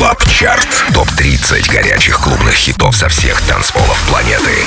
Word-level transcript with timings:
Club 0.00 0.24
Chart. 0.30 0.66
Топ-30 0.94 1.70
горячих 1.70 2.20
клубных 2.20 2.54
хитов 2.54 2.96
со 2.96 3.10
всех 3.10 3.38
танцполов 3.42 4.02
планеты. 4.08 4.66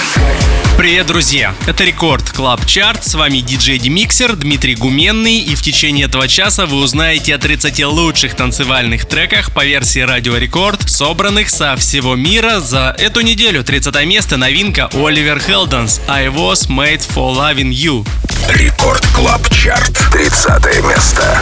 Привет, 0.77 1.07
друзья! 1.07 1.55
Это 1.65 1.83
Record 1.83 2.29
Club 2.29 2.63
Chart. 2.67 3.03
С 3.03 3.15
вами 3.15 3.39
диджей 3.39 3.79
Демиксер 3.79 4.35
Дмитрий 4.35 4.75
Гуменный. 4.75 5.39
И 5.39 5.55
в 5.55 5.63
течение 5.63 6.05
этого 6.05 6.27
часа 6.27 6.67
вы 6.67 6.77
узнаете 6.77 7.33
о 7.33 7.39
30 7.39 7.83
лучших 7.85 8.35
танцевальных 8.35 9.07
треках 9.07 9.51
по 9.51 9.65
версии 9.65 10.01
Радио 10.01 10.37
Рекорд, 10.37 10.87
собранных 10.87 11.49
со 11.49 11.75
всего 11.77 12.13
мира 12.15 12.59
за 12.59 12.95
эту 12.99 13.21
неделю. 13.21 13.63
30 13.63 14.05
место 14.05 14.37
новинка 14.37 14.87
Oliver 14.93 15.39
Heldens 15.39 15.99
I 16.07 16.27
Was 16.27 16.69
Made 16.69 17.01
For 17.09 17.35
Loving 17.35 17.71
You. 17.71 18.07
Record 18.49 19.03
Club 19.15 19.49
Chart. 19.49 19.99
30 20.11 20.83
место. 20.83 21.41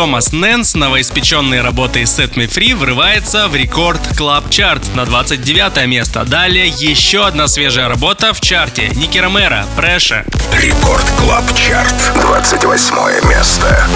Томас 0.00 0.32
Нэнс, 0.32 0.76
новоиспеченной 0.76 1.60
работой 1.60 2.04
Set 2.04 2.32
Me 2.32 2.48
Free, 2.48 2.74
врывается 2.74 3.48
в 3.48 3.54
рекорд 3.54 4.00
Club 4.18 4.48
Chart 4.48 4.80
на 4.96 5.04
29 5.04 5.86
место. 5.88 6.24
Далее 6.24 6.68
еще 6.68 7.26
одна 7.26 7.48
свежая 7.48 7.86
работа 7.86 8.32
в 8.32 8.40
чарте. 8.40 8.88
Ники 8.94 9.18
Ромеро, 9.18 9.66
Преша. 9.76 10.24
Рекорд 10.54 11.04
Club 11.20 11.44
Chart, 11.54 12.18
28 12.22 13.28
место. 13.28 13.86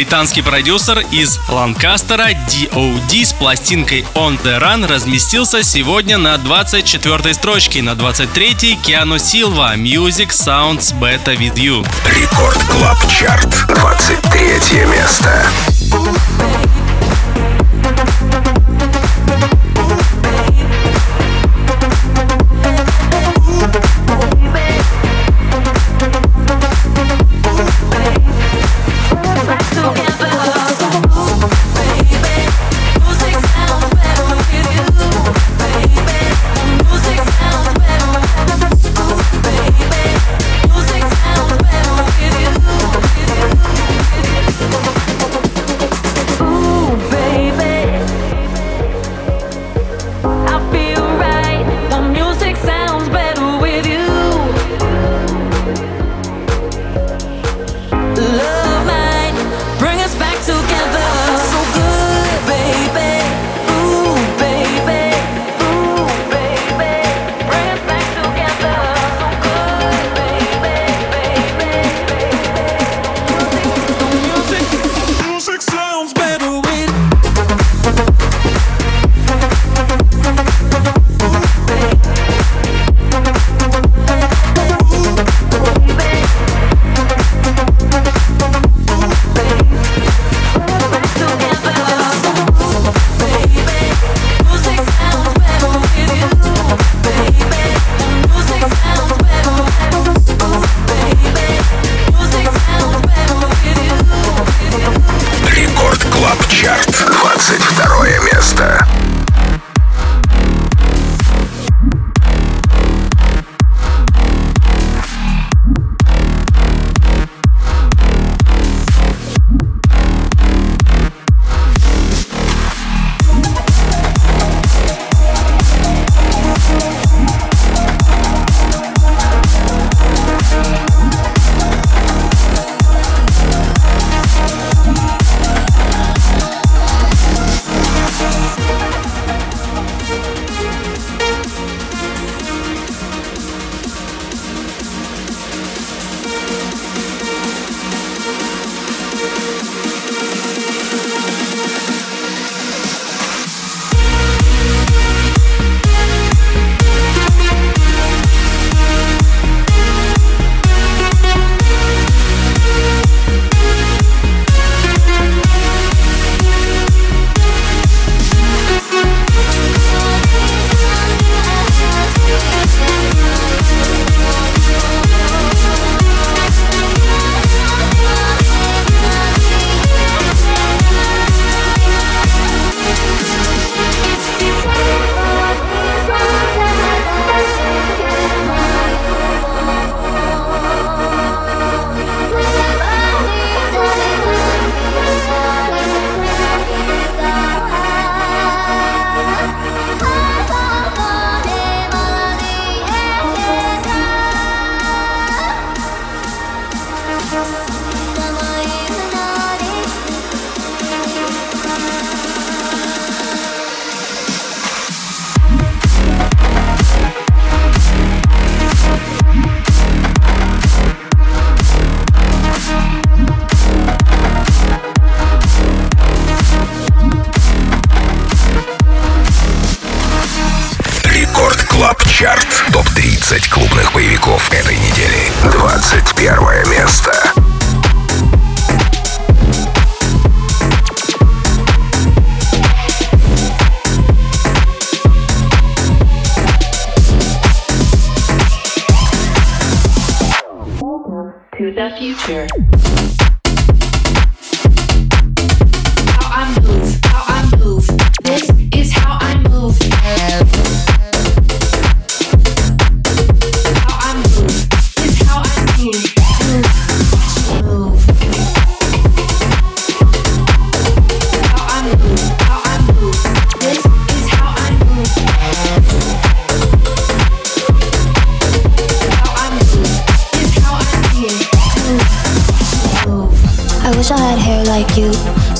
Британский 0.00 0.40
продюсер 0.40 1.00
из 1.10 1.38
Ланкастера 1.50 2.30
DOD 2.30 3.22
с 3.22 3.34
пластинкой 3.34 4.06
On 4.14 4.40
The 4.42 4.58
Run 4.58 4.86
разместился 4.86 5.62
сегодня 5.62 6.16
на 6.16 6.38
24 6.38 7.34
строчке, 7.34 7.82
на 7.82 7.90
23-й 7.90 8.76
Keanu 8.76 9.18
Silva 9.18 9.76
Music 9.76 10.30
Sounds 10.30 10.98
Better 10.98 11.36
With 11.36 11.56
You. 11.56 11.86
Record 12.18 12.56
Club 12.64 12.96
Chart, 13.10 13.66
23 13.78 14.86
место. 14.86 15.46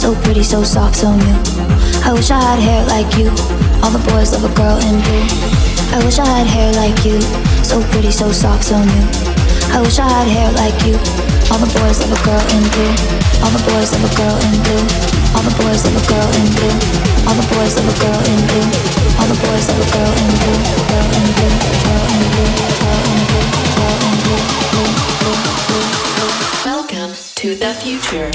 So 0.00 0.16
pretty, 0.24 0.42
so 0.42 0.64
soft, 0.64 0.96
so 0.96 1.12
new. 1.12 1.36
I 2.02 2.12
wish 2.16 2.30
I 2.30 2.40
had 2.40 2.58
hair 2.58 2.82
like 2.88 3.12
you. 3.20 3.28
All 3.84 3.92
the 3.92 4.00
boys 4.10 4.32
love 4.32 4.48
a 4.48 4.52
girl 4.56 4.80
in 4.80 4.96
blue. 5.04 5.26
I 5.92 6.00
wish 6.00 6.18
I 6.18 6.24
had 6.24 6.46
hair 6.48 6.72
like 6.72 7.04
you. 7.04 7.20
So 7.62 7.84
pretty, 7.92 8.10
so 8.10 8.32
soft, 8.32 8.64
so 8.64 8.80
new. 8.80 9.06
I 9.76 9.84
wish 9.84 9.98
I 9.98 10.08
had 10.08 10.26
hair 10.26 10.50
like 10.56 10.74
you. 10.88 10.96
All 11.52 11.60
the 11.60 11.70
boys 11.78 12.00
love 12.00 12.16
a 12.16 12.20
girl 12.24 12.40
in 12.56 12.64
blue. 12.72 12.94
All 13.44 13.52
the 13.52 13.62
boys 13.68 13.92
love 13.92 14.08
a 14.08 14.12
girl 14.16 14.36
in 14.48 14.56
blue. 14.64 14.88
All 15.36 15.44
the 15.44 15.54
boys 15.60 15.84
love 15.84 16.00
a 16.00 16.04
girl 16.08 16.28
in 16.40 16.48
blue. 16.56 16.74
All 17.28 17.36
the 17.36 17.46
boys 17.54 17.76
love 17.76 17.92
a 17.92 17.96
girl 18.00 18.20
in 18.24 18.40
blue. 18.48 18.66
All 19.20 19.28
the 19.28 19.36
boys 19.36 19.64
love 19.68 19.84
a 19.84 19.88
girl 19.92 20.12
in 20.16 20.30
blue. 20.40 20.58
Girl 20.88 21.08
in 21.12 21.26
blue. 21.36 21.54
Girl 21.84 22.04
in 22.08 22.24
blue. 22.32 22.50
Girl 22.80 23.00
in 23.04 23.59
to 27.40 27.54
the 27.54 27.72
future. 27.72 28.30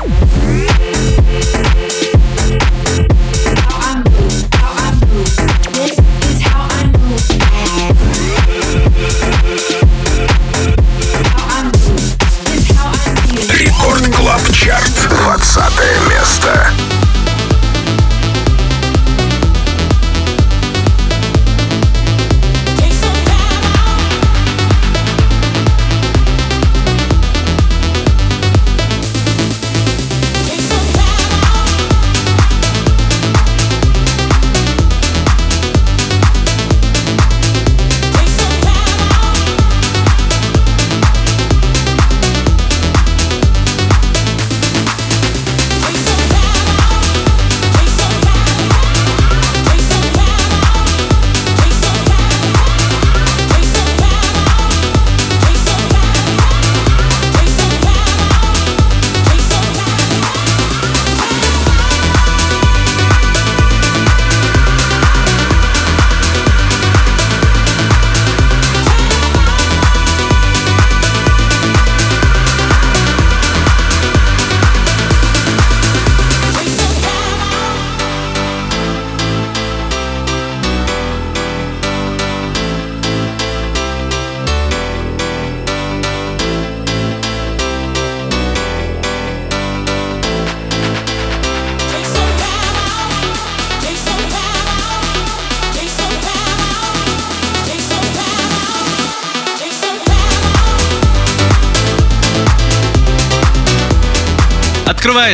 Рекорд 13.54 14.16
Клаб 14.16 14.42
Чарт. 14.52 14.90
20 15.08 16.10
место. 16.10 16.95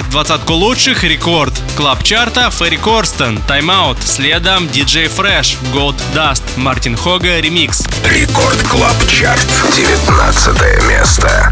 Открывает 0.02 0.10
двадцатку 0.10 0.54
лучших 0.54 1.04
Record 1.04 1.54
Club 1.78 2.04
Chart 2.04 2.42
а 2.42 2.50
Ferry 2.50 2.78
Corsten, 2.78 3.40
Time 3.48 3.73
Out, 3.73 3.98
следом 4.04 4.66
DJ 4.66 5.12
Fresh, 5.16 5.58
Gold 5.74 6.00
Dust, 6.14 6.44
Martin 6.58 6.96
Hoger 6.96 7.40
ремикс. 7.40 7.84
Record 8.06 8.62
Club 8.64 8.96
Chart. 9.08 9.48
19 9.76 10.88
место. 10.88 11.52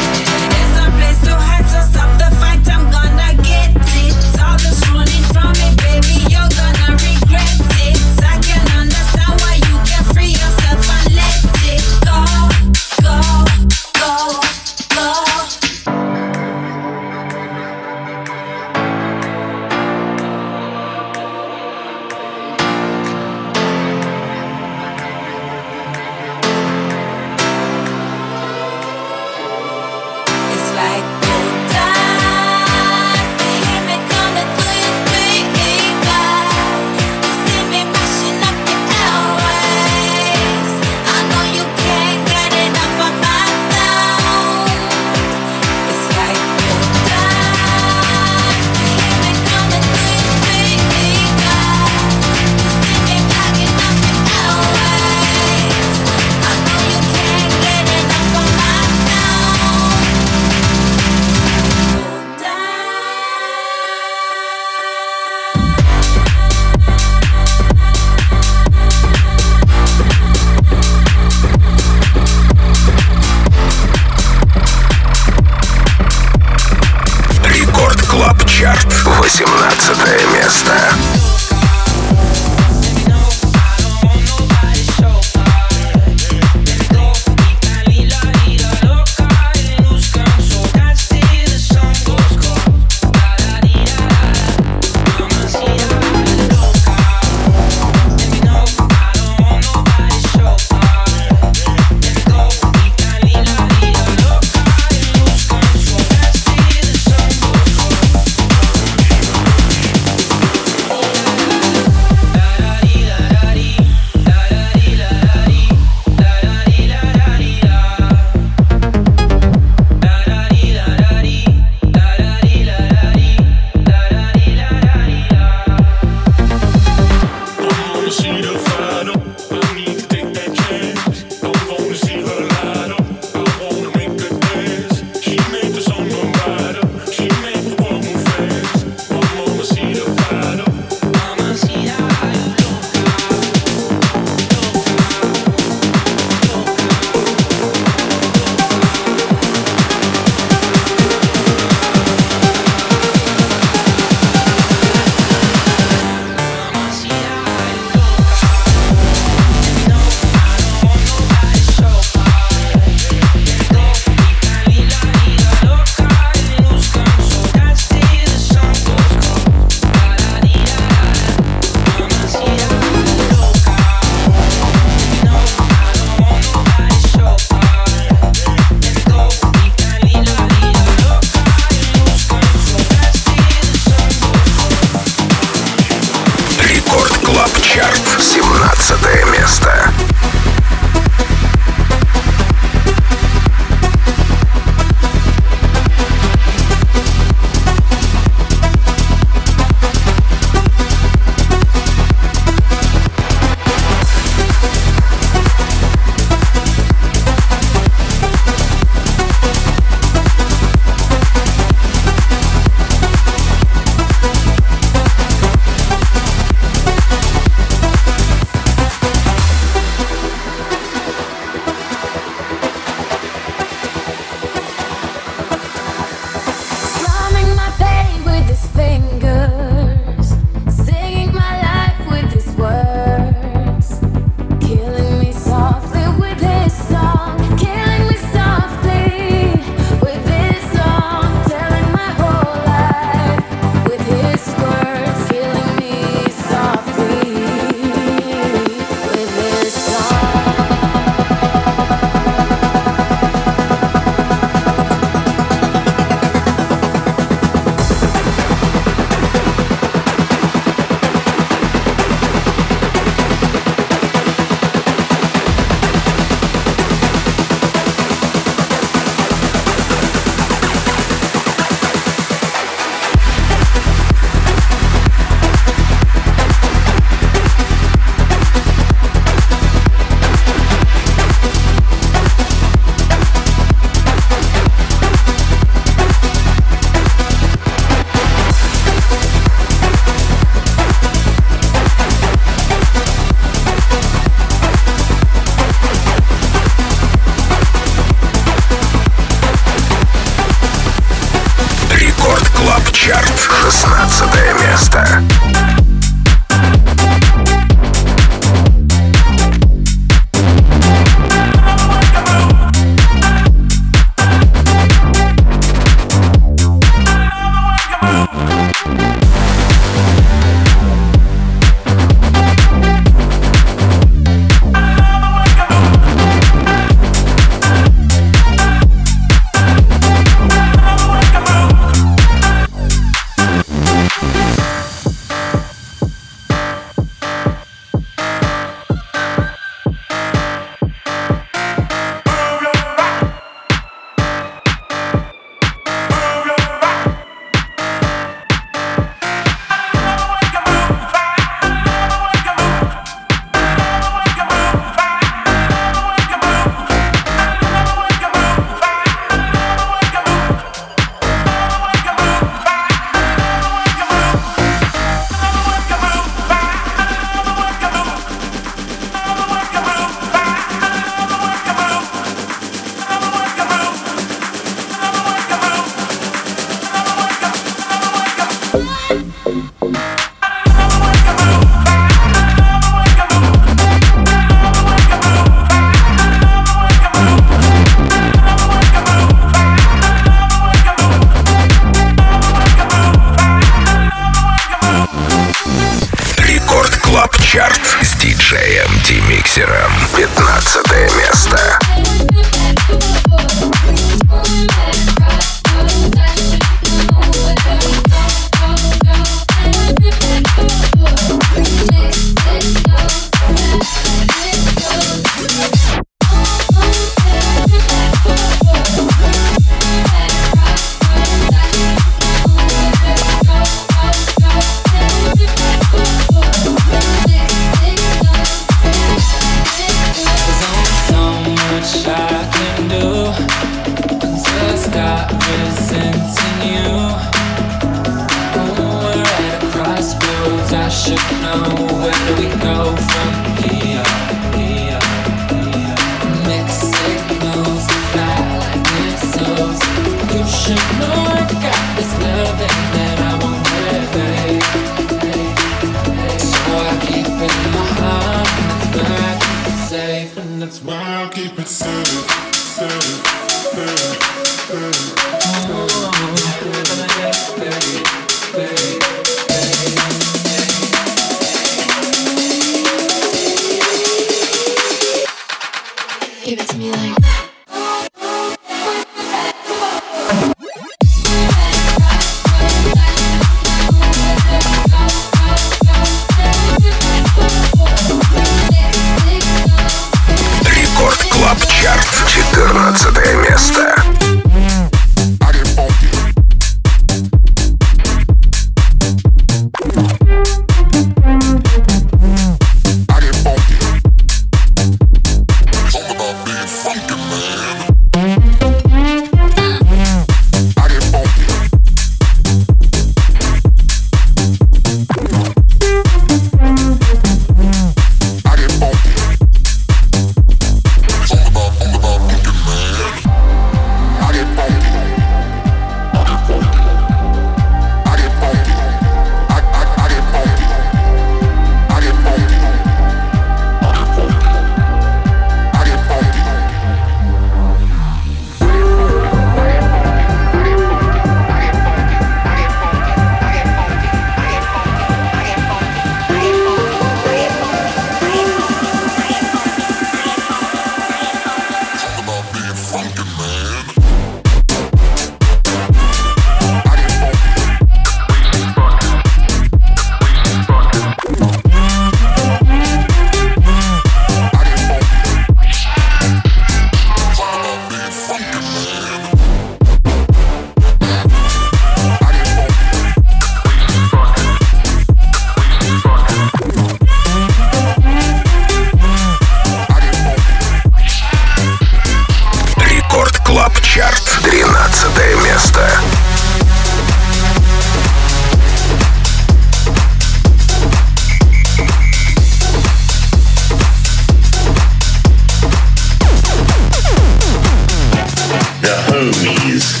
movies. 599.39 600.00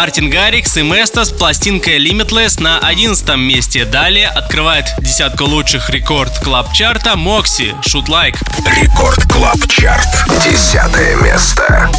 Martin 0.00 0.30
Garrix 0.30 0.78
и 0.78 0.82
Mesto 0.82 1.26
с 1.26 1.30
пластинкой 1.30 1.98
Limitless 1.98 2.58
на 2.58 2.78
11 2.78 3.36
месте. 3.36 3.84
Далее 3.84 4.28
открывает 4.28 4.86
десятку 4.98 5.44
лучших 5.44 5.90
Record 5.90 6.38
Club 6.38 6.72
Chart 6.72 7.09
а 7.09 7.16
Moksi 7.16 7.74
Shoot 7.86 8.06
Like. 8.06 8.38
Record 8.80 9.22
Club 9.30 9.58
Chart. 9.68 10.08
Десятое 10.42 11.16
место. 11.16 11.90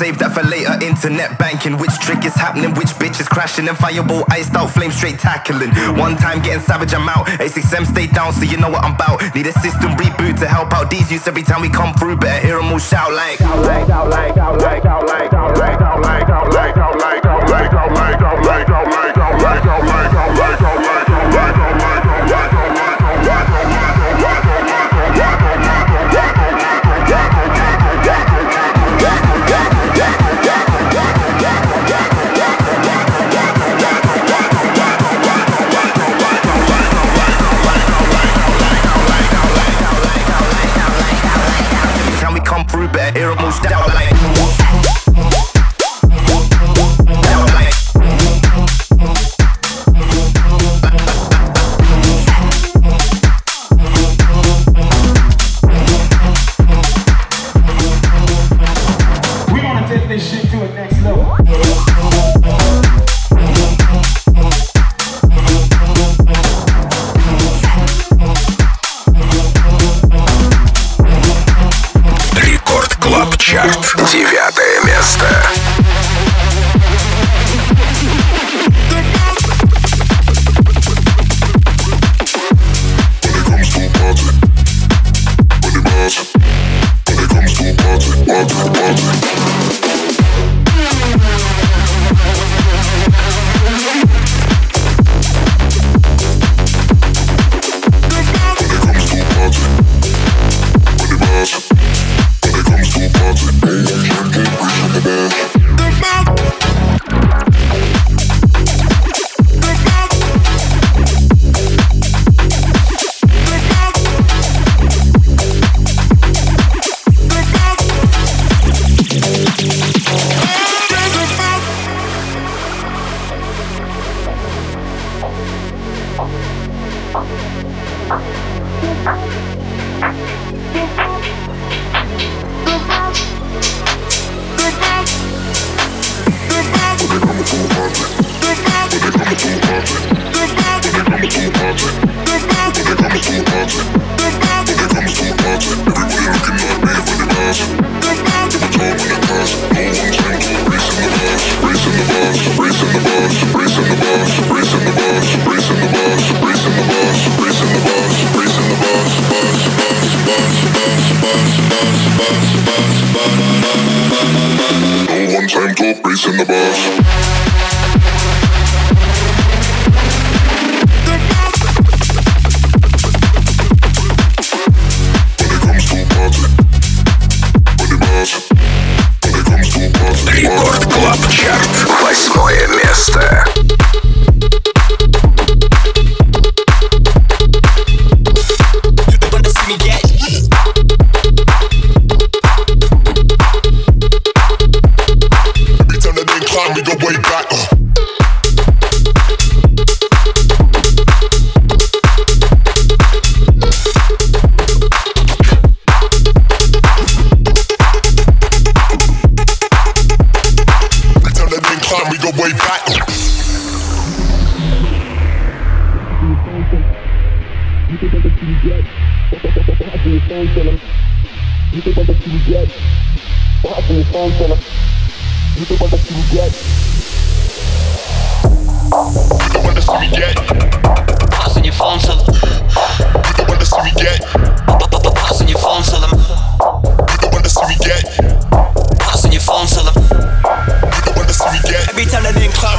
Save 0.00 0.16
that 0.24 0.32
for 0.32 0.40
later, 0.48 0.72
internet 0.80 1.36
banking. 1.36 1.76
Which 1.76 1.92
trick 2.00 2.24
is 2.24 2.32
happening? 2.32 2.72
Which 2.72 2.88
bitch 2.96 3.20
is 3.20 3.28
crashing? 3.28 3.68
And 3.68 3.76
fireball 3.76 4.24
iced 4.30 4.56
out, 4.56 4.72
flame 4.72 4.92
straight 4.92 5.18
tackling. 5.18 5.76
One 6.00 6.16
time 6.16 6.40
getting 6.40 6.64
savage, 6.64 6.94
I'm 6.94 7.06
out. 7.06 7.26
A6M 7.36 7.84
stay 7.84 8.06
down, 8.06 8.32
so 8.32 8.48
you 8.48 8.56
know 8.56 8.70
what 8.70 8.82
I'm 8.82 8.94
about. 8.94 9.20
Need 9.34 9.48
a 9.48 9.52
system 9.60 9.92
reboot 10.00 10.40
to 10.40 10.48
help 10.48 10.72
out 10.72 10.88
these 10.88 11.12
youths 11.12 11.28
every 11.28 11.42
time 11.42 11.60
we 11.60 11.68
come 11.68 11.92
through. 12.00 12.16
Better 12.16 12.40
hear 12.40 12.56
them 12.56 12.72
all 12.72 12.78
shout 12.78 13.12
like. 13.12 13.42
Out 13.42 13.60
like, 13.60 13.90
out 13.90 14.08
like, 14.08 14.38
out 14.38 14.56
like, 14.56 14.86
out 14.86 15.04
like, 15.04 15.34
out 15.34 15.58
like, 15.58 15.80
out 15.84 16.00
like, 16.00 16.30
out 16.32 16.48
like, 16.48 16.72
out 16.72 16.96
like, 16.96 17.26
out 17.26 17.44
like, 17.44 17.60
out 17.60 17.60
like, 17.60 17.74
out 17.74 17.92
like, 17.92 18.20
out 18.24 18.40
like, 18.40 18.68
out 18.72 18.88
like, 18.88 19.18
out 19.20 19.36
like, 19.36 19.66
out 19.68 19.84
like, 19.84 19.89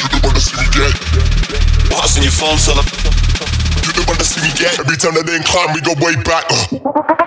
You 0.01 0.07
don't 0.09 0.23
wanna 0.23 0.39
see 0.39 0.57
me 0.57 0.67
get. 0.71 0.93
Your 2.23 2.31
phone. 2.31 2.57
You 3.86 3.91
don't 3.93 4.07
wanna 4.07 4.23
see 4.23 4.41
me 4.41 4.51
get. 4.57 4.79
Every 4.79 4.97
time 4.97 5.13
that 5.15 5.25
they 5.25 5.39
climb, 5.43 5.73
we 5.73 5.81
go 5.81 5.93
way 6.03 6.15
back. 6.23 6.45
Uh. 6.51 7.24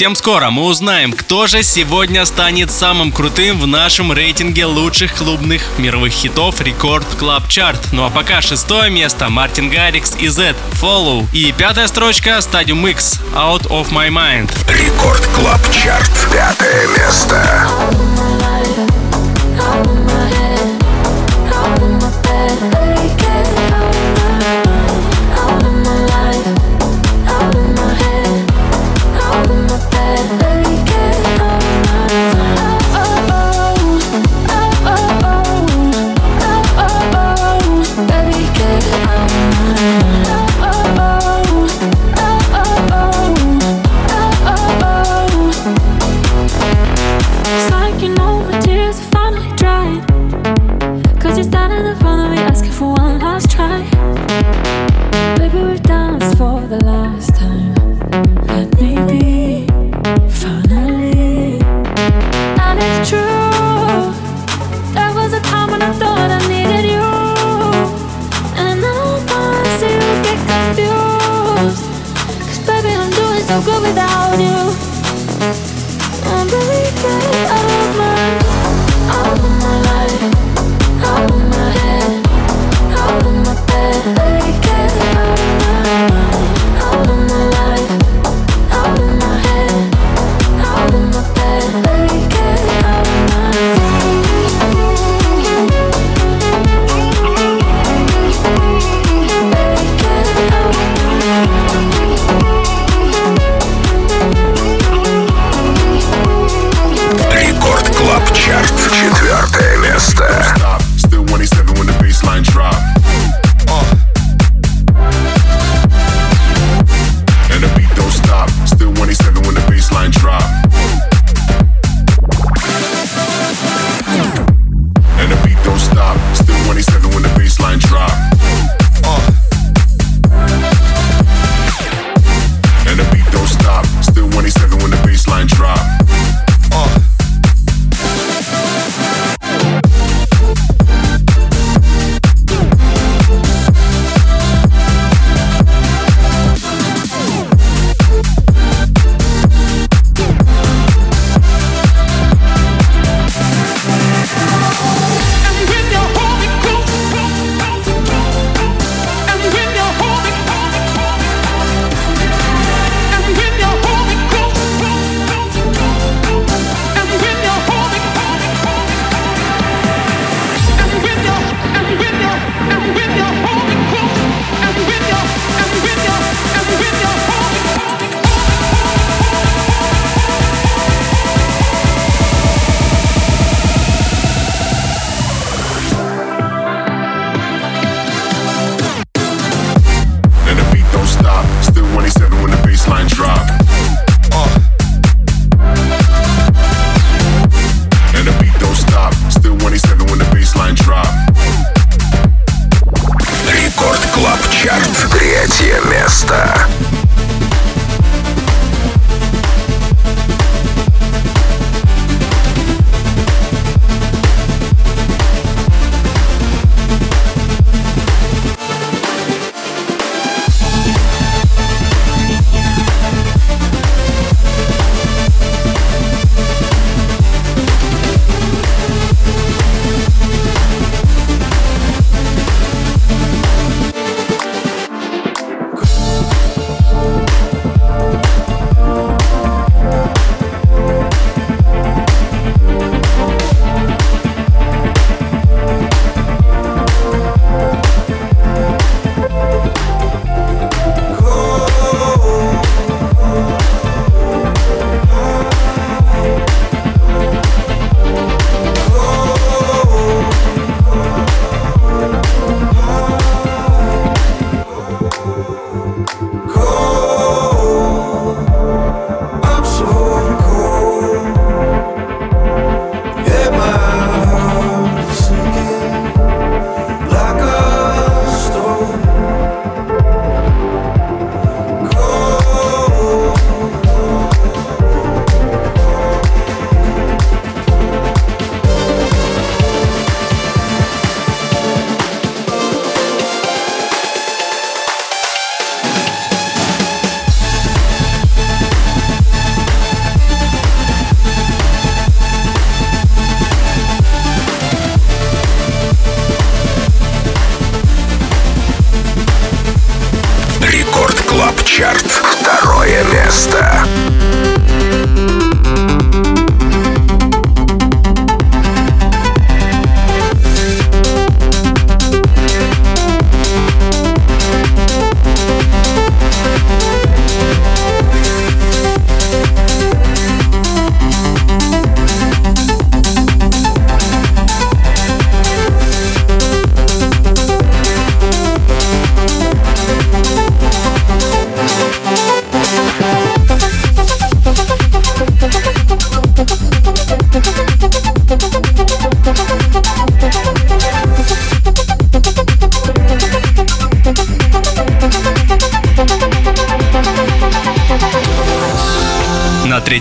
Совсем 0.00 0.16
скоро 0.16 0.48
мы 0.48 0.62
узнаем, 0.62 1.12
кто 1.12 1.46
же 1.46 1.62
сегодня 1.62 2.24
станет 2.24 2.70
самым 2.70 3.12
крутым 3.12 3.60
в 3.60 3.66
нашем 3.66 4.14
рейтинге 4.14 4.64
лучших 4.64 5.14
клубных 5.14 5.60
мировых 5.76 6.10
хитов 6.10 6.62
Record 6.62 7.06
Club 7.18 7.46
Chart. 7.48 7.78
Ну 7.92 8.06
а 8.06 8.08
пока 8.08 8.40
шестое 8.40 8.88
место 8.88 9.28
Martin 9.28 9.68
Garrix 9.68 10.16
и 10.18 10.28
Zedd, 10.28 10.54
Follow. 10.80 11.26
И 11.34 11.52
пятая 11.52 11.86
строчка 11.86 12.38
Stadium 12.38 12.90
X 12.90 13.20
Out 13.34 13.66
of 13.68 13.90
My 13.90 14.08
Mind. 14.08 14.50
Record 14.72 15.26
Club 15.34 15.60
Chart. 15.70 16.10
Пятое 16.32 16.86
место. 16.96 17.68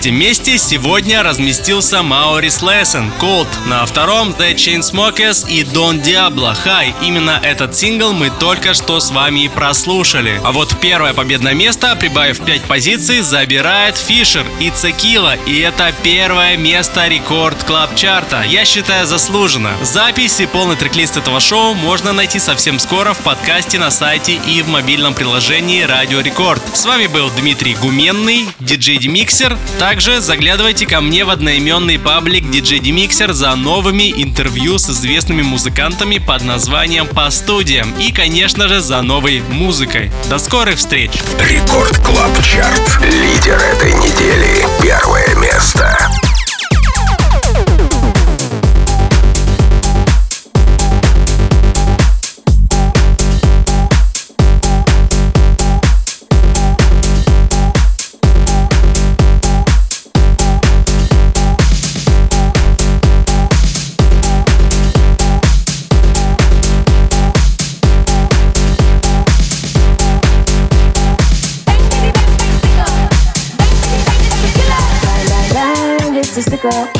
Третьем 0.09 0.27
месте 0.27 0.57
сегодня 0.57 1.21
разместился 1.21 2.01
Маурис 2.01 2.63
Лессен, 2.63 3.11
Cold. 3.21 3.47
На 3.67 3.85
втором 3.85 4.29
The 4.29 4.55
Chainsmokers 4.55 5.47
и 5.47 5.61
Don 5.63 6.01
Diablo, 6.01 6.55
High. 6.65 6.95
Именно 7.03 7.39
этот 7.43 7.75
сингл 7.75 8.13
мы 8.13 8.31
только 8.31 8.73
что 8.73 8.99
с 8.99 9.11
вами 9.11 9.41
и 9.41 9.49
прослушали. 9.49 10.41
А 10.43 10.51
вот 10.51 10.75
первое 10.81 11.13
победное 11.13 11.53
место, 11.53 11.95
прибавив 11.95 12.43
5 12.43 12.63
позиций, 12.63 13.21
забирает 13.21 13.97
Fisher, 13.97 14.71
It's 14.71 14.94
A 14.94 15.00
Killa. 15.00 15.35
И 15.45 15.59
это 15.59 15.93
первое 16.01 16.57
место 16.57 17.07
Record 17.07 17.63
Club 17.65 17.95
Chart 17.95 18.29
а. 18.29 18.43
Я 18.43 18.65
считаю 18.65 19.05
заслуженно. 19.05 19.73
Запись 19.83 20.39
и 20.39 20.47
полный 20.47 20.75
трек-лист 20.75 21.17
этого 21.17 21.39
шоу 21.39 21.75
можно 21.75 22.13
найти 22.13 22.39
совсем 22.39 22.79
скоро 22.79 23.13
в 23.13 23.19
подкасте 23.19 23.77
на 23.77 23.91
сайте 23.91 24.39
и 24.47 24.63
в 24.63 24.69
мобильном 24.69 25.13
приложении 25.13 25.83
Радио 25.83 26.21
Рекорд. 26.21 26.61
С 26.73 26.85
вами 26.85 27.05
был 27.05 27.29
Дмитрий 27.37 27.75
Гуменный, 27.75 28.47
диджей 28.59 28.97
Демиксер. 28.97 29.55
Также 29.77 29.98
заглядывайте 29.99 30.85
ко 30.85 31.01
мне 31.01 31.25
в 31.25 31.29
одноименный 31.29 31.99
паблик 31.99 32.49
диджей 32.49 32.79
Демиксер 32.79 33.33
за 33.33 33.53
новыми 33.55 34.13
интервью 34.23 34.77
с 34.77 34.89
известными 34.89 35.41
музыкантами 35.41 36.19
под 36.19 36.43
названием 36.43 37.05
«По 37.05 37.29
студиям» 37.29 37.93
и, 37.99 38.13
конечно 38.13 38.69
же, 38.69 38.79
за 38.79 39.01
новой 39.01 39.41
музыкой. 39.41 40.09
До 40.29 40.37
скорых 40.37 40.77
встреч! 40.77 41.11
Record 41.39 41.97
Club 41.97 42.31
Chart. 42.43 43.01
Лидер 43.03 43.57
этой 43.57 43.91
недели. 43.93 44.65
Первое 44.81 45.35
место. 45.35 46.28